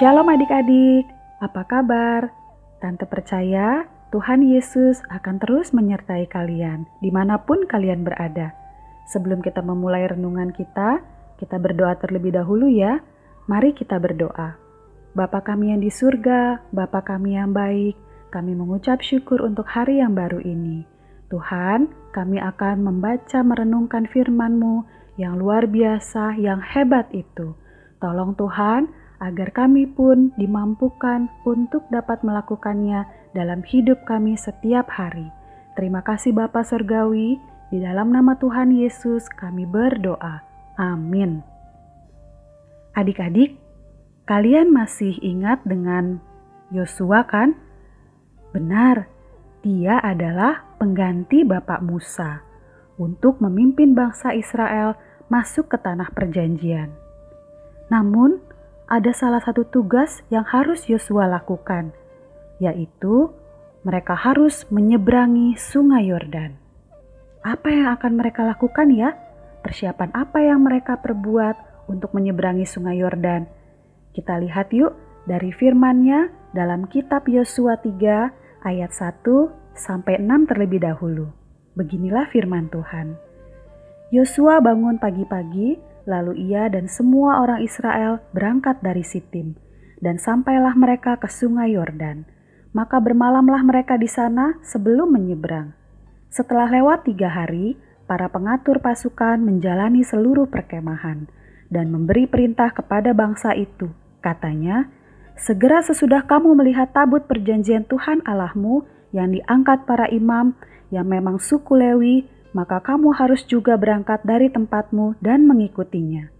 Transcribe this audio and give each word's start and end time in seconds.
Shalom 0.00 0.32
adik-adik, 0.32 1.04
apa 1.44 1.60
kabar? 1.68 2.32
Tante 2.80 3.04
percaya 3.04 3.84
Tuhan 4.08 4.40
Yesus 4.40 5.04
akan 5.12 5.36
terus 5.36 5.76
menyertai 5.76 6.24
kalian 6.24 6.88
di 7.04 7.12
mana 7.12 7.36
pun 7.44 7.68
kalian 7.68 8.00
berada. 8.00 8.56
Sebelum 9.12 9.44
kita 9.44 9.60
memulai 9.60 10.08
renungan 10.08 10.56
kita, 10.56 11.04
kita 11.36 11.60
berdoa 11.60 12.00
terlebih 12.00 12.32
dahulu 12.32 12.64
ya. 12.72 13.04
Mari 13.44 13.76
kita 13.76 14.00
berdoa. 14.00 14.56
Bapa 15.12 15.44
kami 15.44 15.76
yang 15.76 15.84
di 15.84 15.92
surga, 15.92 16.72
Bapa 16.72 17.04
kami 17.04 17.36
yang 17.36 17.52
baik, 17.52 17.92
kami 18.32 18.56
mengucap 18.56 19.04
syukur 19.04 19.44
untuk 19.44 19.68
hari 19.68 20.00
yang 20.00 20.16
baru 20.16 20.40
ini. 20.40 20.80
Tuhan, 21.28 21.92
kami 22.16 22.40
akan 22.40 22.88
membaca 22.88 23.44
merenungkan 23.44 24.08
firman-Mu 24.08 24.80
yang 25.20 25.36
luar 25.36 25.68
biasa, 25.68 26.40
yang 26.40 26.64
hebat 26.64 27.04
itu. 27.12 27.52
Tolong 28.00 28.32
Tuhan, 28.40 28.88
agar 29.20 29.52
kami 29.52 29.84
pun 29.84 30.32
dimampukan 30.40 31.28
untuk 31.44 31.84
dapat 31.92 32.24
melakukannya 32.24 33.04
dalam 33.36 33.60
hidup 33.62 34.02
kami 34.08 34.34
setiap 34.34 34.88
hari. 34.88 35.28
Terima 35.76 36.00
kasih 36.00 36.32
Bapa 36.34 36.64
Surgawi, 36.64 37.36
di 37.70 37.78
dalam 37.78 38.10
nama 38.10 38.34
Tuhan 38.34 38.74
Yesus 38.74 39.30
kami 39.30 39.68
berdoa. 39.68 40.42
Amin. 40.74 41.44
Adik-adik, 42.96 43.54
kalian 44.26 44.74
masih 44.74 45.14
ingat 45.22 45.62
dengan 45.62 46.18
Yosua 46.74 47.22
kan? 47.30 47.54
Benar, 48.50 49.06
dia 49.62 50.02
adalah 50.02 50.66
pengganti 50.82 51.46
Bapak 51.46 51.84
Musa 51.86 52.42
untuk 52.98 53.38
memimpin 53.38 53.94
bangsa 53.94 54.34
Israel 54.34 54.98
masuk 55.30 55.70
ke 55.70 55.78
tanah 55.78 56.10
perjanjian. 56.10 56.90
Namun, 57.86 58.42
ada 58.90 59.14
salah 59.14 59.38
satu 59.38 59.62
tugas 59.70 60.26
yang 60.34 60.42
harus 60.42 60.90
Yosua 60.90 61.30
lakukan, 61.30 61.94
yaitu 62.58 63.30
mereka 63.86 64.18
harus 64.18 64.66
menyeberangi 64.66 65.54
Sungai 65.54 66.10
Yordan. 66.10 66.58
Apa 67.46 67.70
yang 67.70 67.94
akan 67.94 68.18
mereka 68.18 68.42
lakukan 68.42 68.90
ya? 68.90 69.14
Persiapan 69.62 70.10
apa 70.10 70.42
yang 70.42 70.66
mereka 70.66 70.98
perbuat 70.98 71.86
untuk 71.86 72.10
menyeberangi 72.18 72.66
Sungai 72.66 72.98
Yordan? 72.98 73.46
Kita 74.10 74.42
lihat 74.42 74.74
yuk 74.74 74.98
dari 75.22 75.54
firman-Nya 75.54 76.50
dalam 76.50 76.90
kitab 76.90 77.30
Yosua 77.30 77.78
3 77.78 78.66
ayat 78.66 78.90
1 78.90 79.22
sampai 79.78 80.18
6 80.18 80.50
terlebih 80.50 80.82
dahulu. 80.82 81.30
Beginilah 81.78 82.26
firman 82.34 82.66
Tuhan. 82.66 83.14
Yosua 84.10 84.58
bangun 84.58 84.98
pagi-pagi 84.98 85.78
Lalu 86.08 86.50
ia 86.50 86.68
dan 86.72 86.88
semua 86.88 87.44
orang 87.44 87.64
Israel 87.64 88.24
berangkat 88.32 88.80
dari 88.80 89.04
Sitim, 89.04 89.56
dan 90.00 90.16
sampailah 90.16 90.72
mereka 90.76 91.20
ke 91.20 91.28
sungai 91.28 91.76
Yordan. 91.76 92.24
Maka 92.70 93.02
bermalamlah 93.02 93.66
mereka 93.66 93.98
di 93.98 94.06
sana 94.06 94.56
sebelum 94.62 95.10
menyeberang. 95.10 95.74
Setelah 96.30 96.70
lewat 96.70 97.10
tiga 97.10 97.26
hari, 97.26 97.74
para 98.06 98.30
pengatur 98.30 98.78
pasukan 98.78 99.42
menjalani 99.42 100.06
seluruh 100.06 100.46
perkemahan 100.46 101.26
dan 101.70 101.90
memberi 101.90 102.26
perintah 102.30 102.70
kepada 102.70 103.10
bangsa 103.14 103.54
itu. 103.58 103.90
Katanya, 104.22 104.90
Segera 105.40 105.80
sesudah 105.80 106.28
kamu 106.28 106.52
melihat 106.52 106.92
tabut 106.92 107.24
perjanjian 107.24 107.88
Tuhan 107.88 108.20
Allahmu 108.28 108.84
yang 109.08 109.32
diangkat 109.32 109.88
para 109.88 110.04
imam 110.12 110.52
yang 110.92 111.08
memang 111.08 111.40
suku 111.40 111.80
Lewi 111.80 112.28
maka 112.50 112.82
kamu 112.82 113.14
harus 113.14 113.46
juga 113.46 113.78
berangkat 113.78 114.26
dari 114.26 114.50
tempatmu 114.50 115.18
dan 115.22 115.46
mengikutinya. 115.46 116.30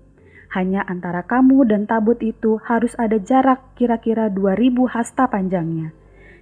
Hanya 0.50 0.82
antara 0.82 1.22
kamu 1.22 1.62
dan 1.70 1.86
tabut 1.86 2.18
itu 2.18 2.58
harus 2.66 2.98
ada 2.98 3.22
jarak 3.22 3.62
kira-kira 3.78 4.26
2000 4.26 4.90
hasta 4.90 5.30
panjangnya. 5.30 5.94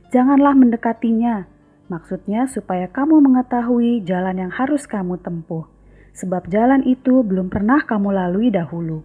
Janganlah 0.09 0.57
mendekatinya, 0.57 1.45
maksudnya 1.93 2.49
supaya 2.49 2.89
kamu 2.89 3.21
mengetahui 3.21 4.01
jalan 4.09 4.49
yang 4.49 4.53
harus 4.53 4.89
kamu 4.89 5.21
tempuh, 5.21 5.69
sebab 6.17 6.49
jalan 6.49 6.81
itu 6.89 7.21
belum 7.21 7.53
pernah 7.53 7.85
kamu 7.85 8.17
lalui 8.17 8.49
dahulu. 8.49 9.05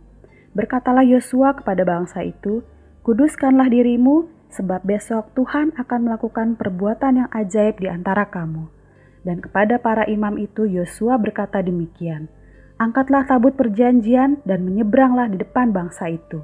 Berkatalah 0.55 1.03
Yosua 1.03 1.59
kepada 1.59 1.83
bangsa 1.83 2.23
itu, 2.23 2.63
Kuduskanlah 3.03 3.67
dirimu, 3.67 4.31
sebab 4.47 4.79
besok 4.87 5.35
Tuhan 5.35 5.75
akan 5.75 5.99
melakukan 6.07 6.55
perbuatan 6.55 7.27
yang 7.27 7.29
ajaib 7.35 7.83
di 7.83 7.91
antara 7.91 8.31
kamu 8.31 8.82
dan 9.23 9.39
kepada 9.39 9.79
para 9.79 10.03
imam 10.07 10.35
itu 10.35 10.67
Yosua 10.67 11.15
berkata 11.15 11.63
demikian, 11.63 12.27
Angkatlah 12.83 13.23
tabut 13.23 13.55
perjanjian 13.55 14.43
dan 14.43 14.67
menyeberanglah 14.67 15.31
di 15.31 15.39
depan 15.39 15.71
bangsa 15.71 16.11
itu. 16.11 16.43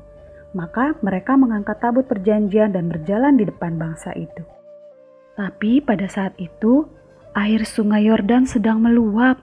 Maka 0.56 0.95
mereka 1.03 1.35
mengangkat 1.35 1.84
tabut 1.84 2.07
perjanjian 2.07 2.72
dan 2.72 2.88
berjalan 2.88 3.35
di 3.35 3.44
depan 3.44 3.75
bangsa 3.75 4.16
itu. 4.16 4.41
Tapi 5.35 5.84
pada 5.84 6.07
saat 6.07 6.34
itu, 6.40 6.88
air 7.35 7.67
sungai 7.67 8.07
Yordan 8.07 8.47
sedang 8.47 8.79
meluap. 8.79 9.41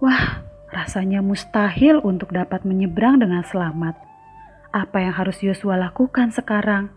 Wah, 0.00 0.42
rasanya 0.72 1.20
mustahil 1.22 2.02
untuk 2.02 2.34
dapat 2.34 2.64
menyeberang 2.66 3.20
dengan 3.22 3.44
selamat. 3.46 3.94
Apa 4.74 5.04
yang 5.04 5.14
harus 5.14 5.38
Yosua 5.44 5.78
lakukan 5.78 6.34
sekarang? 6.34 6.90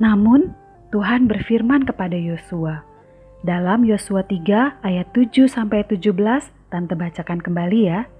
Namun, 0.00 0.56
Tuhan 0.88 1.28
berfirman 1.28 1.84
kepada 1.84 2.16
Yosua, 2.16 2.87
dalam 3.46 3.86
Yosua 3.86 4.26
3 4.26 4.82
ayat 4.82 5.14
7 5.14 5.46
sampai 5.46 5.86
17, 5.86 6.50
Tante 6.68 6.94
bacakan 6.98 7.38
kembali 7.38 7.80
ya. 7.86 8.10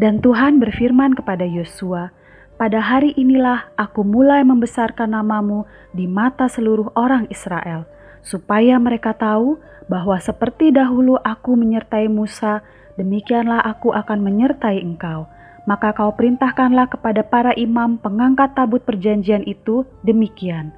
Dan 0.00 0.24
Tuhan 0.24 0.62
berfirman 0.62 1.12
kepada 1.12 1.44
Yosua, 1.44 2.14
"Pada 2.56 2.80
hari 2.80 3.12
inilah 3.18 3.68
aku 3.76 4.06
mulai 4.06 4.40
membesarkan 4.46 5.12
namamu 5.12 5.68
di 5.92 6.08
mata 6.08 6.48
seluruh 6.48 6.94
orang 6.96 7.28
Israel, 7.28 7.84
supaya 8.24 8.80
mereka 8.80 9.12
tahu 9.12 9.60
bahwa 9.90 10.16
seperti 10.22 10.72
dahulu 10.72 11.20
aku 11.20 11.58
menyertai 11.58 12.08
Musa, 12.08 12.64
demikianlah 12.96 13.60
aku 13.60 13.92
akan 13.92 14.24
menyertai 14.24 14.80
engkau." 14.80 15.28
Maka 15.62 15.94
kau 15.94 16.10
perintahkanlah 16.18 16.90
kepada 16.90 17.22
para 17.22 17.54
imam 17.54 17.94
pengangkat 17.94 18.50
tabut 18.58 18.82
perjanjian 18.82 19.46
itu 19.46 19.86
demikian. 20.02 20.74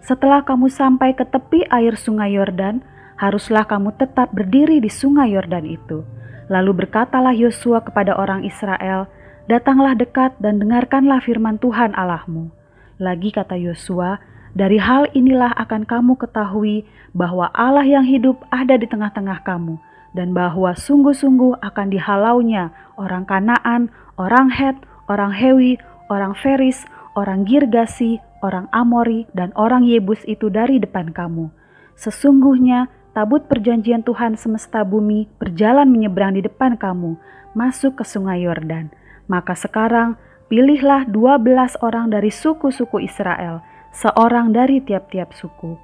Setelah 0.00 0.40
kamu 0.40 0.72
sampai 0.72 1.12
ke 1.12 1.28
tepi 1.28 1.68
air 1.68 2.00
sungai 2.00 2.32
Yordan, 2.40 2.80
haruslah 3.22 3.62
kamu 3.70 3.94
tetap 3.94 4.34
berdiri 4.34 4.82
di 4.82 4.90
sungai 4.90 5.38
Yordan 5.38 5.62
itu. 5.70 6.02
Lalu 6.50 6.82
berkatalah 6.82 7.30
Yosua 7.30 7.86
kepada 7.86 8.18
orang 8.18 8.42
Israel, 8.42 9.06
Datanglah 9.50 9.98
dekat 9.98 10.38
dan 10.38 10.62
dengarkanlah 10.62 11.18
firman 11.18 11.58
Tuhan 11.58 11.98
Allahmu. 11.98 12.54
Lagi 13.02 13.34
kata 13.34 13.58
Yosua, 13.58 14.22
dari 14.54 14.78
hal 14.78 15.10
inilah 15.18 15.50
akan 15.58 15.82
kamu 15.82 16.14
ketahui 16.14 16.86
bahwa 17.10 17.50
Allah 17.50 17.82
yang 17.82 18.06
hidup 18.06 18.38
ada 18.54 18.78
di 18.78 18.86
tengah-tengah 18.86 19.42
kamu, 19.42 19.82
dan 20.14 20.30
bahwa 20.30 20.78
sungguh-sungguh 20.78 21.58
akan 21.58 21.86
dihalaunya 21.90 22.70
orang 22.94 23.26
Kanaan, 23.26 23.90
orang 24.14 24.54
Het, 24.54 24.78
orang 25.10 25.34
Hewi, 25.34 25.82
orang 26.06 26.38
Feris, 26.38 26.86
orang 27.18 27.42
Girgasi, 27.42 28.22
orang 28.46 28.70
Amori, 28.70 29.26
dan 29.34 29.50
orang 29.58 29.82
Yebus 29.82 30.22
itu 30.30 30.54
dari 30.54 30.78
depan 30.78 31.10
kamu. 31.10 31.50
Sesungguhnya 31.98 32.86
tabut 33.12 33.44
perjanjian 33.44 34.00
Tuhan 34.04 34.40
semesta 34.40 34.84
bumi 34.84 35.28
berjalan 35.36 35.88
menyeberang 35.88 36.36
di 36.36 36.42
depan 36.44 36.80
kamu, 36.80 37.16
masuk 37.52 38.00
ke 38.00 38.04
sungai 38.04 38.44
Yordan. 38.44 38.88
Maka 39.28 39.52
sekarang 39.52 40.16
pilihlah 40.48 41.08
dua 41.08 41.36
belas 41.36 41.76
orang 41.84 42.08
dari 42.08 42.32
suku-suku 42.32 43.04
Israel, 43.04 43.60
seorang 43.92 44.52
dari 44.52 44.80
tiap-tiap 44.80 45.36
suku. 45.36 45.76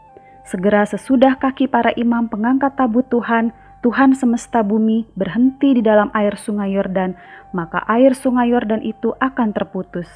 Segera 0.48 0.88
sesudah 0.88 1.36
kaki 1.36 1.68
para 1.68 1.92
imam 2.00 2.24
pengangkat 2.32 2.72
tabut 2.80 3.04
Tuhan, 3.12 3.52
Tuhan 3.84 4.16
semesta 4.16 4.64
bumi 4.64 5.04
berhenti 5.12 5.76
di 5.76 5.82
dalam 5.84 6.08
air 6.16 6.34
sungai 6.34 6.72
Yordan, 6.72 7.14
maka 7.52 7.84
air 7.86 8.16
sungai 8.16 8.50
Yordan 8.50 8.80
itu 8.80 9.12
akan 9.20 9.52
terputus. 9.52 10.08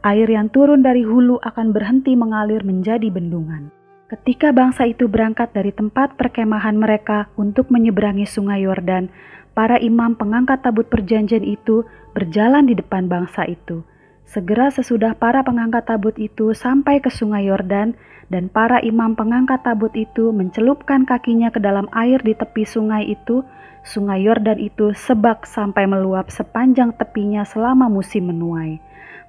Air 0.00 0.32
yang 0.32 0.48
turun 0.48 0.80
dari 0.80 1.04
hulu 1.04 1.36
akan 1.44 1.76
berhenti 1.76 2.16
mengalir 2.16 2.64
menjadi 2.64 3.12
bendungan. 3.12 3.68
Ketika 4.06 4.54
bangsa 4.54 4.86
itu 4.86 5.10
berangkat 5.10 5.50
dari 5.50 5.74
tempat 5.74 6.14
perkemahan 6.14 6.78
mereka 6.78 7.26
untuk 7.34 7.74
menyeberangi 7.74 8.22
sungai 8.22 8.62
Yordan, 8.62 9.10
para 9.50 9.82
imam 9.82 10.14
pengangkat 10.14 10.62
tabut 10.62 10.86
perjanjian 10.86 11.42
itu 11.42 11.82
berjalan 12.14 12.70
di 12.70 12.78
depan 12.78 13.10
bangsa 13.10 13.42
itu. 13.50 13.82
Segera 14.22 14.70
sesudah 14.70 15.18
para 15.18 15.42
pengangkat 15.42 15.90
tabut 15.90 16.14
itu 16.22 16.54
sampai 16.54 17.02
ke 17.02 17.10
sungai 17.10 17.50
Yordan, 17.50 17.98
dan 18.30 18.46
para 18.46 18.78
imam 18.78 19.18
pengangkat 19.18 19.66
tabut 19.66 19.90
itu 19.98 20.30
mencelupkan 20.30 21.02
kakinya 21.02 21.50
ke 21.50 21.58
dalam 21.58 21.90
air 21.90 22.22
di 22.22 22.38
tepi 22.38 22.62
sungai 22.62 23.10
itu, 23.10 23.42
sungai 23.82 24.22
Yordan 24.22 24.62
itu 24.62 24.94
sebak 24.94 25.50
sampai 25.50 25.90
meluap 25.90 26.30
sepanjang 26.30 26.94
tepinya 26.94 27.42
selama 27.42 27.90
musim 27.90 28.30
menuai. 28.30 28.78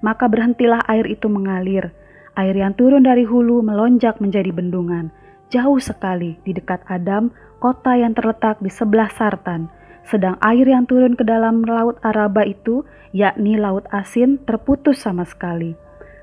Maka 0.06 0.30
berhentilah 0.30 0.86
air 0.86 1.10
itu 1.10 1.26
mengalir 1.26 1.90
Air 2.38 2.54
yang 2.54 2.78
turun 2.78 3.02
dari 3.02 3.26
hulu 3.26 3.66
melonjak 3.66 4.22
menjadi 4.22 4.54
bendungan, 4.54 5.10
jauh 5.50 5.82
sekali 5.82 6.38
di 6.46 6.54
dekat 6.54 6.86
Adam, 6.86 7.34
kota 7.58 7.98
yang 7.98 8.14
terletak 8.14 8.62
di 8.62 8.70
sebelah 8.70 9.10
Sartan. 9.10 9.74
Sedang 10.06 10.38
air 10.40 10.64
yang 10.64 10.86
turun 10.86 11.18
ke 11.18 11.26
dalam 11.26 11.66
laut 11.66 11.98
Araba 12.06 12.46
itu, 12.46 12.86
yakni 13.12 13.58
laut 13.58 13.90
asin, 13.90 14.40
terputus 14.46 15.02
sama 15.02 15.26
sekali. 15.26 15.76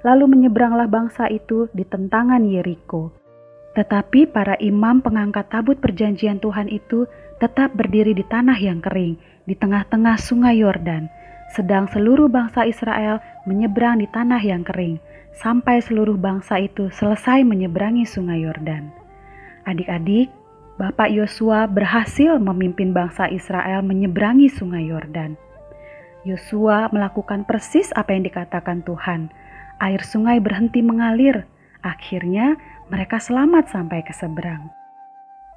lalu 0.05 0.37
menyeberanglah 0.37 0.87
bangsa 0.87 1.27
itu 1.33 1.67
di 1.73 1.83
tentangan 1.89 2.45
Yeriko. 2.45 3.11
Tetapi 3.75 4.31
para 4.31 4.55
imam 4.61 5.01
pengangkat 5.01 5.51
tabut 5.51 5.81
perjanjian 5.81 6.39
Tuhan 6.39 6.71
itu 6.71 7.09
tetap 7.43 7.75
berdiri 7.75 8.15
di 8.15 8.23
tanah 8.23 8.55
yang 8.61 8.79
kering, 8.85 9.19
di 9.49 9.55
tengah-tengah 9.59 10.15
sungai 10.21 10.63
Yordan, 10.63 11.11
sedang 11.51 11.91
seluruh 11.91 12.31
bangsa 12.31 12.69
Israel 12.69 13.19
menyeberang 13.49 13.99
di 13.99 14.07
tanah 14.07 14.39
yang 14.45 14.63
kering, 14.63 15.03
sampai 15.35 15.83
seluruh 15.83 16.15
bangsa 16.15 16.63
itu 16.63 16.89
selesai 16.95 17.43
menyeberangi 17.43 18.07
sungai 18.07 18.47
Yordan. 18.47 18.91
Adik-adik, 19.67 20.31
Bapak 20.75 21.11
Yosua 21.15 21.71
berhasil 21.71 22.39
memimpin 22.43 22.91
bangsa 22.91 23.31
Israel 23.31 23.83
menyeberangi 23.87 24.51
sungai 24.51 24.91
Yordan. 24.91 25.39
Yosua 26.27 26.89
melakukan 26.91 27.47
persis 27.47 27.93
apa 27.95 28.17
yang 28.17 28.27
dikatakan 28.27 28.83
Tuhan. 28.83 29.31
Air 29.79 30.03
sungai 30.03 30.41
berhenti 30.41 30.81
mengalir. 30.81 31.47
Akhirnya, 31.85 32.57
mereka 32.89 33.21
selamat 33.21 33.69
sampai 33.69 34.01
ke 34.03 34.17
seberang. 34.17 34.73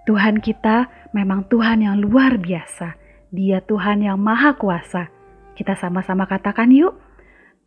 Tuhan 0.07 0.39
kita 0.39 0.87
memang 1.11 1.47
Tuhan 1.47 1.83
yang 1.83 1.99
luar 1.99 2.39
biasa. 2.39 2.95
Dia 3.31 3.59
Tuhan 3.63 4.03
yang 4.03 4.19
maha 4.19 4.55
kuasa. 4.55 5.11
Kita 5.55 5.75
sama-sama 5.75 6.23
katakan 6.27 6.71
yuk. 6.71 6.95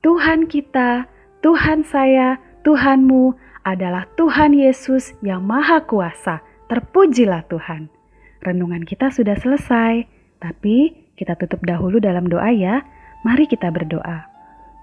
Tuhan 0.00 0.48
kita, 0.48 1.04
Tuhan 1.40 1.88
saya, 1.88 2.36
Tuhanmu 2.68 3.32
adalah 3.64 4.04
Tuhan 4.20 4.52
Yesus 4.52 5.16
yang 5.24 5.40
maha 5.40 5.80
kuasa. 5.88 6.44
Terpujilah 6.68 7.48
Tuhan. 7.48 7.88
Renungan 8.44 8.84
kita 8.84 9.08
sudah 9.08 9.36
selesai, 9.40 10.04
tapi 10.36 10.92
kita 11.16 11.36
tutup 11.40 11.64
dahulu 11.64 11.96
dalam 11.96 12.28
doa 12.28 12.52
ya. 12.52 12.84
Mari 13.24 13.48
kita 13.48 13.72
berdoa. 13.72 14.28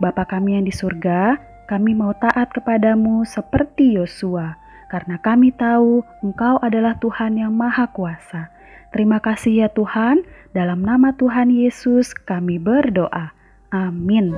Bapa 0.01 0.25
kami 0.25 0.57
yang 0.57 0.65
di 0.65 0.73
surga, 0.73 1.37
kami 1.69 1.93
mau 1.93 2.13
taat 2.17 2.53
kepadamu 2.53 3.25
seperti 3.25 3.97
Yosua 3.97 4.57
karena 4.87 5.19
kami 5.19 5.51
tahu 5.53 6.01
Engkau 6.23 6.57
adalah 6.63 6.95
Tuhan 6.97 7.37
yang 7.37 7.53
Maha 7.53 7.91
Kuasa. 7.91 8.49
Terima 8.95 9.19
kasih 9.19 9.67
ya 9.67 9.69
Tuhan, 9.69 10.23
dalam 10.55 10.81
nama 10.81 11.13
Tuhan 11.13 11.51
Yesus 11.51 12.15
kami 12.15 12.57
berdoa. 12.57 13.35
Amin. 13.69 14.31